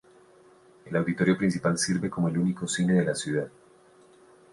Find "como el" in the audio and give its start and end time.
2.09-2.39